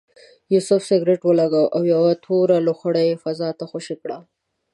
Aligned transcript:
یوسف 0.53 0.81
سګرټ 0.89 1.21
ولګاوه 1.25 1.71
او 1.75 1.81
یوه 1.93 2.11
توره 2.23 2.57
لوخړه 2.67 3.01
یې 3.09 3.21
فضا 3.23 3.49
ته 3.59 3.63
خوشې 3.71 3.95
کړه. 4.01 4.17